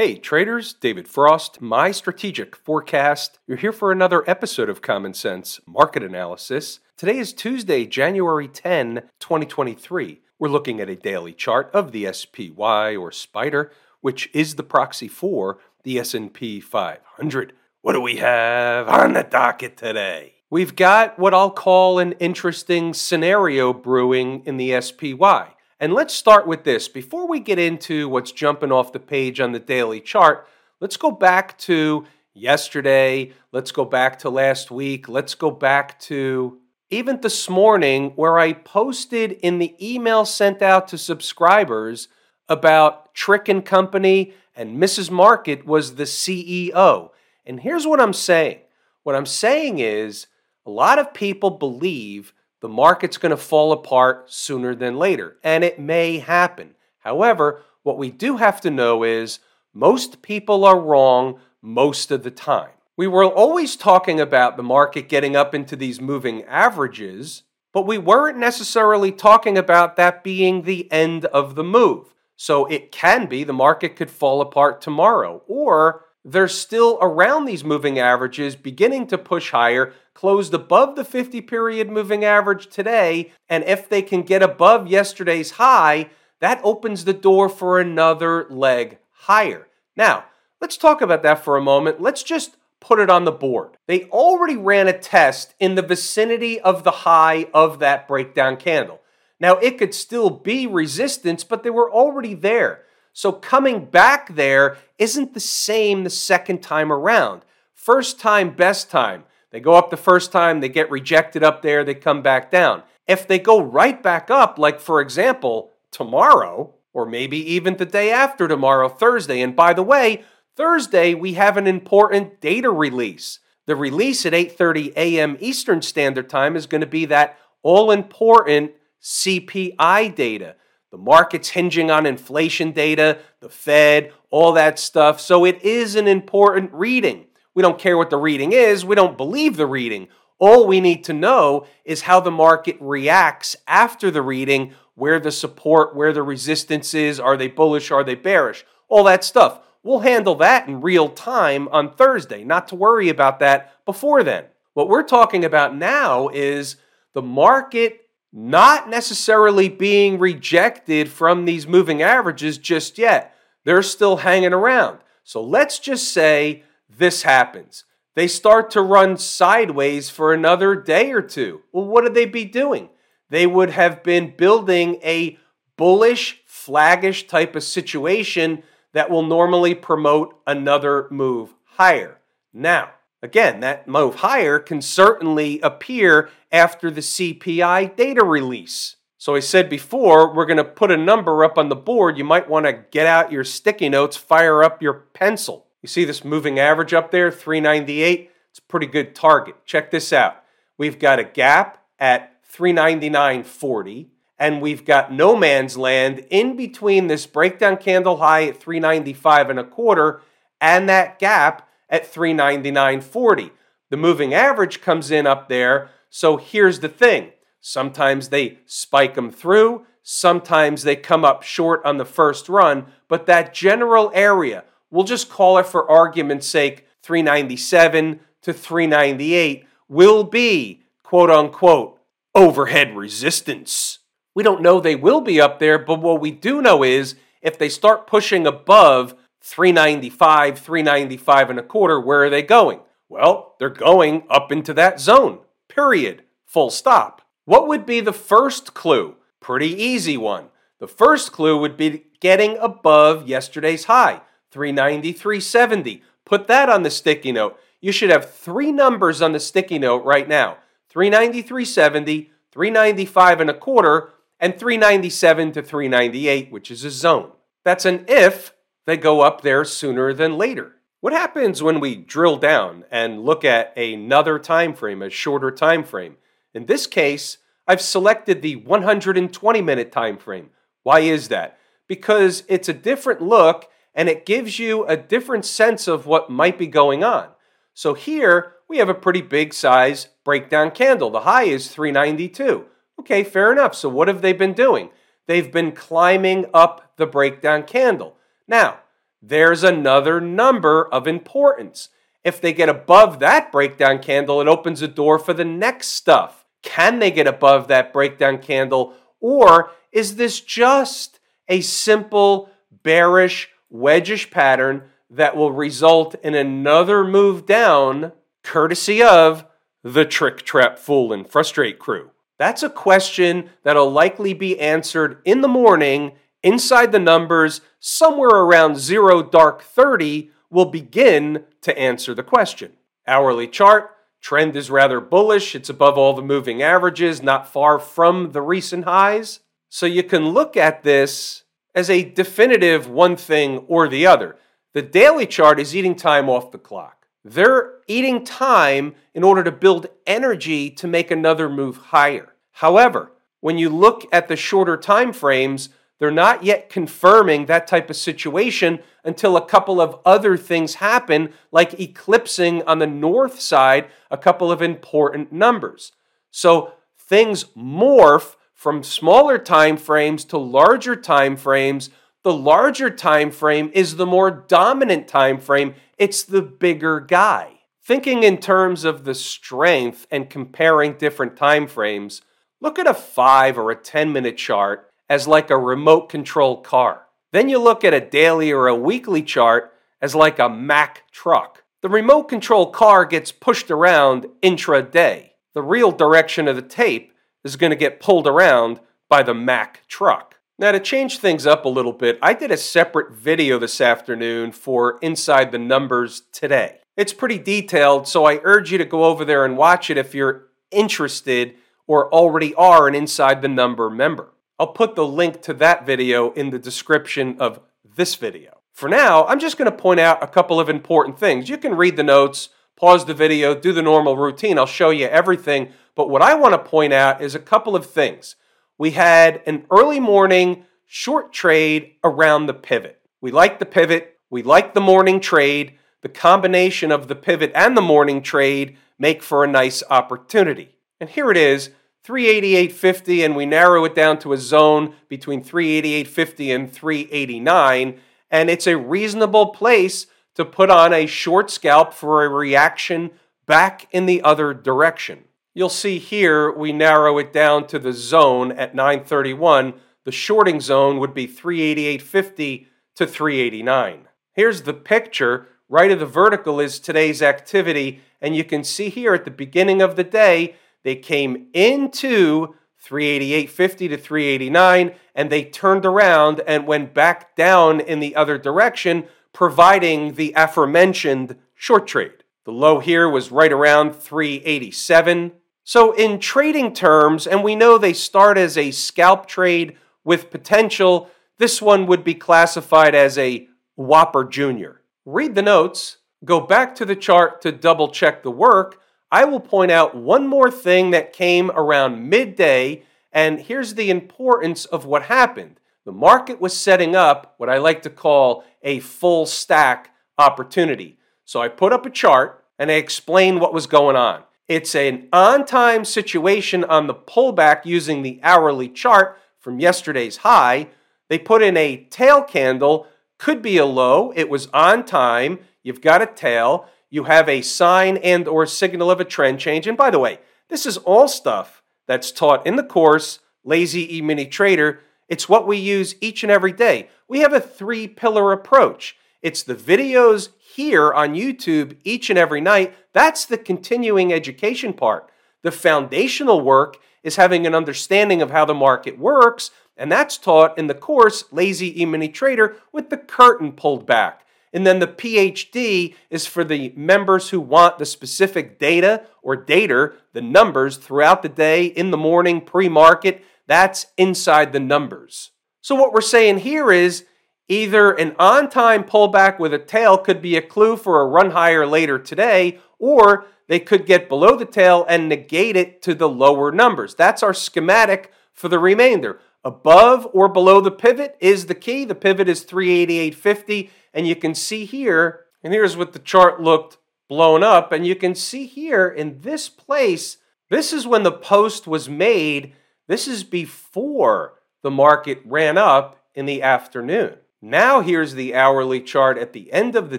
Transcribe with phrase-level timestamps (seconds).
[0.00, 3.38] Hey traders, David Frost, my strategic forecast.
[3.46, 6.80] You're here for another episode of Common Sense Market Analysis.
[6.96, 10.22] Today is Tuesday, January 10, 2023.
[10.38, 15.06] We're looking at a daily chart of the SPY or Spider, which is the proxy
[15.06, 17.52] for the S&P 500.
[17.82, 20.36] What do we have on the docket today?
[20.48, 25.48] We've got what I'll call an interesting scenario brewing in the SPY.
[25.82, 26.88] And let's start with this.
[26.88, 30.46] Before we get into what's jumping off the page on the daily chart,
[30.78, 32.04] let's go back to
[32.34, 33.32] yesterday.
[33.50, 35.08] Let's go back to last week.
[35.08, 36.58] Let's go back to
[36.90, 42.08] even this morning, where I posted in the email sent out to subscribers
[42.46, 45.10] about Trick and Company and Mrs.
[45.10, 47.10] Market was the CEO.
[47.46, 48.58] And here's what I'm saying
[49.02, 50.26] what I'm saying is
[50.66, 55.64] a lot of people believe the market's going to fall apart sooner than later, and
[55.64, 56.74] it may happen.
[57.00, 59.38] However, what we do have to know is
[59.72, 62.70] most people are wrong most of the time.
[62.96, 67.96] We were always talking about the market getting up into these moving averages, but we
[67.96, 72.14] weren't necessarily talking about that being the end of the move.
[72.36, 77.64] So it can be the market could fall apart tomorrow, or they're still around these
[77.64, 83.32] moving averages, beginning to push higher, closed above the 50 period moving average today.
[83.48, 88.98] And if they can get above yesterday's high, that opens the door for another leg
[89.10, 89.68] higher.
[89.96, 90.26] Now,
[90.60, 92.00] let's talk about that for a moment.
[92.00, 93.76] Let's just put it on the board.
[93.86, 99.00] They already ran a test in the vicinity of the high of that breakdown candle.
[99.38, 102.84] Now, it could still be resistance, but they were already there.
[103.20, 107.42] So coming back there isn't the same the second time around.
[107.74, 109.24] First time, best time.
[109.50, 112.82] They go up the first time, they get rejected up there, they come back down.
[113.06, 118.10] If they go right back up, like for example, tomorrow, or maybe even the day
[118.10, 120.24] after tomorrow, Thursday, and by the way,
[120.56, 123.38] Thursday we have an important data release.
[123.66, 125.36] The release at 8:30 a.m.
[125.40, 130.56] Eastern Standard Time is going to be that all important CPI data.
[130.90, 135.20] The market's hinging on inflation data, the Fed, all that stuff.
[135.20, 137.26] So it is an important reading.
[137.54, 140.08] We don't care what the reading is, we don't believe the reading.
[140.38, 145.30] All we need to know is how the market reacts after the reading, where the
[145.30, 149.60] support, where the resistance is, are they bullish, are they bearish, all that stuff.
[149.82, 154.44] We'll handle that in real time on Thursday, not to worry about that before then.
[154.74, 156.76] What we're talking about now is
[157.12, 163.34] the market not necessarily being rejected from these moving averages just yet.
[163.64, 164.98] They're still hanging around.
[165.24, 167.84] So let's just say this happens.
[168.14, 171.62] They start to run sideways for another day or two.
[171.72, 172.88] Well, what would they be doing?
[173.28, 175.38] They would have been building a
[175.76, 178.62] bullish, flaggish type of situation
[178.92, 182.18] that will normally promote another move higher.
[182.52, 182.90] Now,
[183.22, 188.96] Again, that move higher can certainly appear after the CPI data release.
[189.18, 192.16] So I said before, we're going to put a number up on the board.
[192.16, 195.66] You might want to get out your sticky notes, fire up your pencil.
[195.82, 198.30] You see this moving average up there, 398?
[198.50, 199.56] It's a pretty good target.
[199.64, 200.42] Check this out.
[200.78, 204.06] We've got a gap at 399.40
[204.38, 209.58] and we've got no man's land in between this breakdown candle high at 395 and
[209.58, 210.22] a quarter
[210.60, 213.50] and that gap at 399.40.
[213.90, 215.90] The moving average comes in up there.
[216.10, 217.30] So here's the thing.
[217.60, 223.26] Sometimes they spike them through, sometimes they come up short on the first run, but
[223.26, 230.82] that general area, we'll just call it for argument's sake 397 to 398 will be
[231.02, 231.98] quote unquote
[232.34, 233.98] overhead resistance.
[234.34, 237.58] We don't know they will be up there, but what we do know is if
[237.58, 242.80] they start pushing above 395, 395 and a quarter, where are they going?
[243.08, 245.40] Well, they're going up into that zone.
[245.70, 246.24] Period.
[246.44, 247.22] Full stop.
[247.46, 249.16] What would be the first clue?
[249.40, 250.48] Pretty easy one.
[250.80, 254.20] The first clue would be getting above yesterday's high,
[254.50, 256.02] 390, 370.
[256.24, 257.58] Put that on the sticky note.
[257.80, 260.58] You should have three numbers on the sticky note right now
[260.90, 267.30] 390, 370, 395 and a quarter, and 397 to 398, which is a zone.
[267.64, 268.54] That's an if
[268.86, 270.76] they go up there sooner than later.
[271.00, 275.82] What happens when we drill down and look at another time frame, a shorter time
[275.82, 276.16] frame?
[276.52, 280.50] In this case, I've selected the 120 minute time frame.
[280.82, 281.58] Why is that?
[281.86, 286.58] Because it's a different look and it gives you a different sense of what might
[286.58, 287.28] be going on.
[287.72, 291.08] So here we have a pretty big size breakdown candle.
[291.08, 292.66] The high is 392.
[293.00, 293.74] Okay, fair enough.
[293.74, 294.90] So what have they been doing?
[295.26, 298.16] They've been climbing up the breakdown candle.
[298.46, 298.80] Now,
[299.22, 301.88] there's another number of importance.
[302.24, 306.44] If they get above that breakdown candle, it opens a door for the next stuff.
[306.62, 308.94] Can they get above that breakdown candle?
[309.20, 312.50] Or is this just a simple
[312.82, 318.12] bearish wedgish pattern that will result in another move down,
[318.42, 319.44] courtesy of
[319.82, 322.10] the trick, trap, fool, and frustrate crew?
[322.38, 328.78] That's a question that'll likely be answered in the morning inside the numbers somewhere around
[328.78, 332.72] 0 dark 30 will begin to answer the question.
[333.06, 333.90] Hourly chart,
[334.20, 335.54] trend is rather bullish.
[335.54, 339.40] It's above all the moving averages, not far from the recent highs.
[339.68, 341.44] So you can look at this
[341.74, 344.36] as a definitive one thing or the other.
[344.72, 347.06] The daily chart is eating time off the clock.
[347.24, 352.34] They're eating time in order to build energy to make another move higher.
[352.52, 355.70] However, when you look at the shorter time frames,
[356.00, 361.32] they're not yet confirming that type of situation until a couple of other things happen,
[361.52, 365.92] like eclipsing on the north side a couple of important numbers.
[366.30, 371.90] So things morph from smaller time frames to larger time frames.
[372.24, 375.74] The larger time frame is the more dominant time frame.
[375.98, 377.60] It's the bigger guy.
[377.82, 382.22] Thinking in terms of the strength and comparing different time frames,
[382.60, 387.08] look at a 5 or a 10 minute chart as like a remote control car.
[387.32, 391.64] Then you look at a daily or a weekly chart as like a Mack truck.
[391.82, 395.30] The remote control car gets pushed around intraday.
[395.52, 397.12] The real direction of the tape
[397.42, 400.36] is going to get pulled around by the Mack truck.
[400.58, 404.52] Now, to change things up a little bit, I did a separate video this afternoon
[404.52, 406.80] for Inside the Numbers today.
[406.96, 410.14] It's pretty detailed, so I urge you to go over there and watch it if
[410.14, 414.34] you're interested or already are an Inside the Number member.
[414.60, 417.60] I'll put the link to that video in the description of
[417.96, 418.60] this video.
[418.74, 421.48] For now, I'm just going to point out a couple of important things.
[421.48, 424.58] You can read the notes, pause the video, do the normal routine.
[424.58, 425.72] I'll show you everything.
[425.94, 428.36] But what I want to point out is a couple of things.
[428.76, 433.00] We had an early morning short trade around the pivot.
[433.22, 434.18] We like the pivot.
[434.28, 435.78] We like the morning trade.
[436.02, 440.76] The combination of the pivot and the morning trade make for a nice opportunity.
[441.00, 441.70] And here it is
[442.06, 448.00] 388.50 and we narrow it down to a zone between 388.50 and 389
[448.30, 453.10] and it's a reasonable place to put on a short scalp for a reaction
[453.46, 455.24] back in the other direction.
[455.52, 459.74] You'll see here we narrow it down to the zone at 931.
[460.04, 464.08] The shorting zone would be 388.50 to 389.
[464.32, 465.48] Here's the picture.
[465.68, 469.82] Right of the vertical is today's activity and you can see here at the beginning
[469.82, 472.54] of the day they came into
[472.84, 479.04] 388.50 to 389 and they turned around and went back down in the other direction,
[479.32, 482.24] providing the aforementioned short trade.
[482.44, 485.32] The low here was right around 387.
[485.62, 491.10] So, in trading terms, and we know they start as a scalp trade with potential,
[491.38, 494.80] this one would be classified as a Whopper Junior.
[495.04, 498.80] Read the notes, go back to the chart to double check the work,
[499.10, 504.64] I will point out one more thing that came around midday, and here's the importance
[504.66, 505.58] of what happened.
[505.84, 510.98] The market was setting up what I like to call a full stack opportunity.
[511.24, 514.22] So I put up a chart and I explained what was going on.
[514.46, 520.68] It's an on time situation on the pullback using the hourly chart from yesterday's high.
[521.08, 522.86] They put in a tail candle,
[523.18, 524.12] could be a low.
[524.14, 525.38] It was on time.
[525.62, 529.66] You've got a tail you have a sign and or signal of a trend change.
[529.66, 530.18] And by the way,
[530.48, 534.80] this is all stuff that's taught in the course Lazy E-mini Trader.
[535.08, 536.88] It's what we use each and every day.
[537.08, 538.96] We have a three-pillar approach.
[539.22, 542.74] It's the videos here on YouTube each and every night.
[542.92, 545.10] That's the continuing education part.
[545.42, 550.58] The foundational work is having an understanding of how the market works, and that's taught
[550.58, 554.26] in the course Lazy E-mini Trader with the curtain pulled back.
[554.52, 559.92] And then the PhD is for the members who want the specific data or data,
[560.12, 563.24] the numbers throughout the day, in the morning, pre market.
[563.46, 565.30] That's inside the numbers.
[565.60, 567.04] So, what we're saying here is
[567.48, 571.30] either an on time pullback with a tail could be a clue for a run
[571.30, 576.08] higher later today, or they could get below the tail and negate it to the
[576.08, 576.94] lower numbers.
[576.94, 579.20] That's our schematic for the remainder.
[579.44, 581.84] Above or below the pivot is the key.
[581.84, 586.78] The pivot is 388.50 and you can see here, and here's what the chart looked
[587.08, 587.72] blown up.
[587.72, 590.18] And you can see here in this place,
[590.48, 592.52] this is when the post was made.
[592.86, 597.16] This is before the market ran up in the afternoon.
[597.42, 599.98] Now here's the hourly chart at the end of the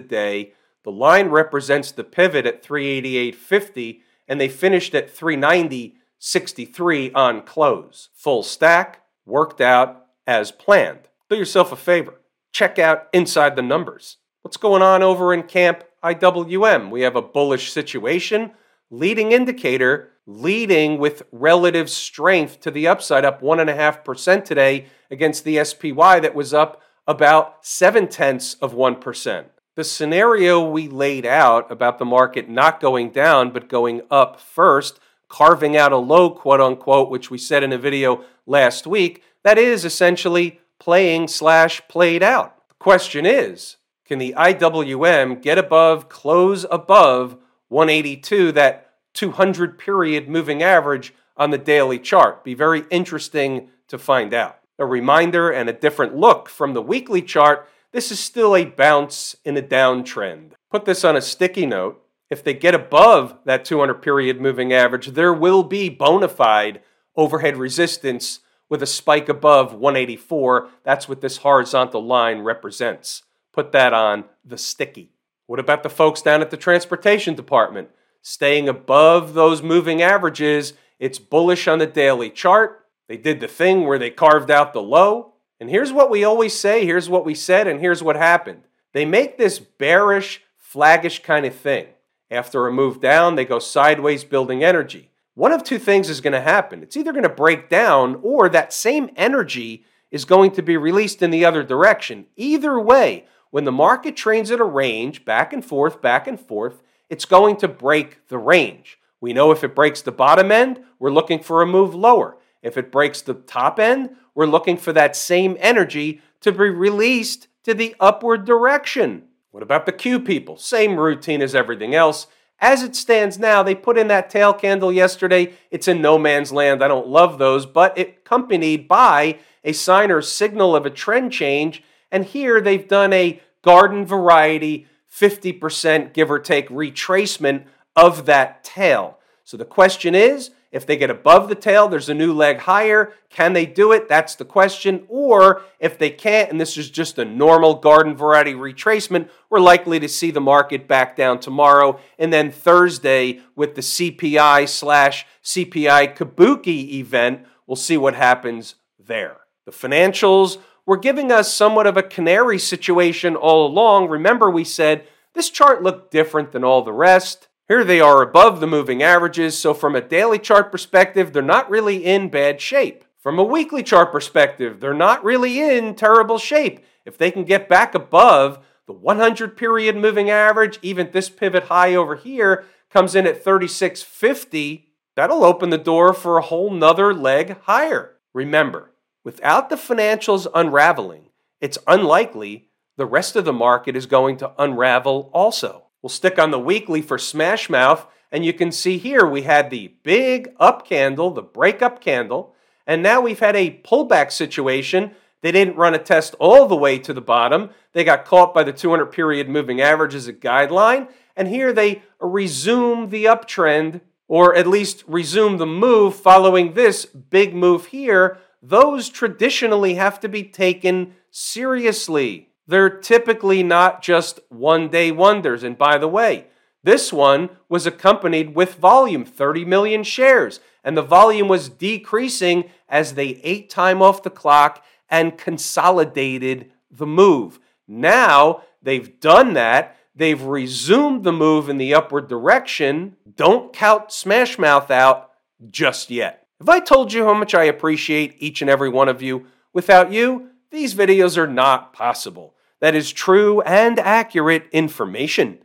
[0.00, 0.54] day.
[0.84, 8.08] The line represents the pivot at 388.50 and they finished at 390.63 on close.
[8.14, 11.08] Full stack, worked out as planned.
[11.28, 12.20] Do yourself a favor.
[12.52, 14.18] Check out inside the numbers.
[14.42, 16.90] What's going on over in camp IWM?
[16.90, 18.52] We have a bullish situation,
[18.90, 26.20] leading indicator leading with relative strength to the upside, up 1.5% today against the SPY
[26.20, 29.44] that was up about 7 tenths of 1%.
[29.74, 35.00] The scenario we laid out about the market not going down but going up first,
[35.32, 39.56] carving out a low, quote unquote, which we said in a video last week, that
[39.56, 42.68] is essentially playing slash played out.
[42.68, 50.62] The question is, can the IWM get above, close above 182, that 200 period moving
[50.62, 52.44] average on the daily chart?
[52.44, 54.58] Be very interesting to find out.
[54.78, 59.36] A reminder and a different look from the weekly chart this is still a bounce
[59.44, 60.52] in a downtrend.
[60.70, 62.01] Put this on a sticky note.
[62.32, 66.80] If they get above that 200 period moving average, there will be bona fide
[67.14, 70.70] overhead resistance with a spike above 184.
[70.82, 73.24] That's what this horizontal line represents.
[73.52, 75.12] Put that on the sticky.
[75.44, 77.90] What about the folks down at the transportation department?
[78.22, 82.86] Staying above those moving averages, it's bullish on the daily chart.
[83.08, 85.34] They did the thing where they carved out the low.
[85.60, 88.62] And here's what we always say, here's what we said, and here's what happened.
[88.94, 91.88] They make this bearish, flaggish kind of thing.
[92.32, 95.10] After a move down, they go sideways building energy.
[95.34, 96.82] One of two things is going to happen.
[96.82, 101.20] It's either going to break down or that same energy is going to be released
[101.20, 102.24] in the other direction.
[102.36, 106.82] Either way, when the market trades at a range, back and forth, back and forth,
[107.10, 108.98] it's going to break the range.
[109.20, 112.38] We know if it breaks the bottom end, we're looking for a move lower.
[112.62, 117.48] If it breaks the top end, we're looking for that same energy to be released
[117.64, 119.24] to the upward direction.
[119.52, 120.56] What about the Q people?
[120.56, 122.26] Same routine as everything else.
[122.58, 125.52] As it stands now, they put in that tail candle yesterday.
[125.70, 126.82] It's in no man's land.
[126.82, 131.32] I don't love those, but it accompanied by a sign or signal of a trend
[131.32, 131.82] change.
[132.10, 139.18] And here they've done a garden variety 50% give or take retracement of that tail.
[139.44, 143.12] So the question is if they get above the tail, there's a new leg higher.
[143.28, 144.08] Can they do it?
[144.08, 145.04] That's the question.
[145.06, 150.00] Or if they can't, and this is just a normal garden variety retracement, we're likely
[150.00, 152.00] to see the market back down tomorrow.
[152.18, 159.36] And then Thursday, with the CPI slash CPI Kabuki event, we'll see what happens there.
[159.66, 164.08] The financials were giving us somewhat of a canary situation all along.
[164.08, 167.48] Remember, we said this chart looked different than all the rest.
[167.72, 171.70] Here they are above the moving averages, so from a daily chart perspective, they're not
[171.70, 173.02] really in bad shape.
[173.18, 176.84] From a weekly chart perspective, they're not really in terrible shape.
[177.06, 181.94] If they can get back above the 100 period moving average, even this pivot high
[181.94, 187.58] over here comes in at 3650, that'll open the door for a whole nother leg
[187.62, 188.18] higher.
[188.34, 188.90] Remember,
[189.24, 195.30] without the financials unraveling, it's unlikely the rest of the market is going to unravel
[195.32, 195.86] also.
[196.02, 199.70] We'll stick on the weekly for Smash Mouth, and you can see here we had
[199.70, 202.56] the big up candle, the breakup candle,
[202.88, 205.12] and now we've had a pullback situation.
[205.42, 207.70] They didn't run a test all the way to the bottom.
[207.92, 212.02] They got caught by the 200 period moving average as a guideline, and here they
[212.20, 218.38] resume the uptrend, or at least resume the move following this big move here.
[218.60, 222.51] Those traditionally have to be taken seriously.
[222.66, 225.62] They're typically not just one day wonders.
[225.62, 226.46] And by the way,
[226.84, 230.60] this one was accompanied with volume 30 million shares.
[230.84, 237.06] And the volume was decreasing as they ate time off the clock and consolidated the
[237.06, 237.60] move.
[237.86, 239.96] Now they've done that.
[240.14, 243.16] They've resumed the move in the upward direction.
[243.34, 245.30] Don't count Smashmouth out
[245.70, 246.46] just yet.
[246.58, 249.46] Have I told you how much I appreciate each and every one of you?
[249.72, 252.54] Without you, these videos are not possible.
[252.80, 255.58] That is true and accurate information.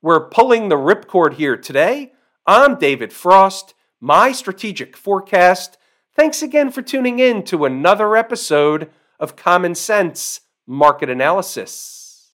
[0.00, 2.12] We're pulling the ripcord here today.
[2.46, 5.76] I'm David Frost, my strategic forecast.
[6.16, 8.88] Thanks again for tuning in to another episode
[9.20, 12.01] of Common Sense Market Analysis.